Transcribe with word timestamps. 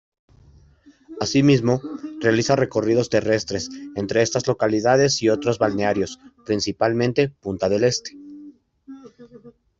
Asimismo, 1.19 1.79
realiza 2.21 2.55
recorridos 2.55 3.11
terrestres 3.11 3.69
entre 3.95 4.23
estas 4.23 4.47
localidades 4.47 5.21
y 5.21 5.29
otros 5.29 5.59
balnearios, 5.59 6.19
principalmente 6.43 7.29
Punta 7.29 7.69
del 7.69 7.83
Este. 7.83 8.17